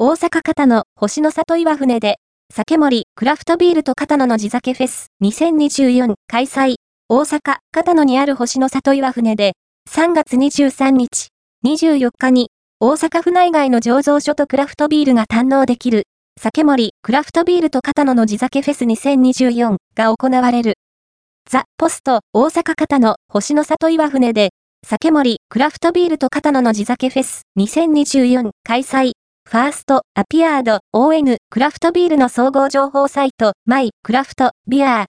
[0.00, 2.20] 大阪片野星の里岩船で、
[2.54, 6.76] 酒盛クラフトビールと片野の地酒フェス2024開催。
[7.08, 9.54] 大阪片野にある星の里岩船で、
[9.90, 11.30] 3月23日、
[11.66, 16.04] 24日に、大阪府内外の醸造所とクラフトビールが堪能できる、
[16.40, 20.74] 酒盛クラフトビールと片野の地酒フェス2024が行われる。
[21.50, 24.50] ザ・ポスト大阪片野星の里岩船で、
[24.86, 29.17] 酒盛クラフトビールと片野の地酒フェス2024開催。
[29.50, 35.06] ファースト、アピアード、ON、クラフトビールの総合情報サイト、マイ、クラフト、ビアー。